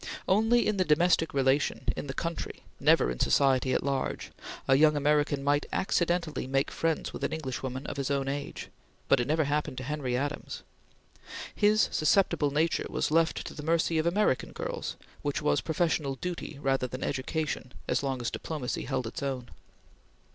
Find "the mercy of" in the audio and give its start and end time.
13.53-14.07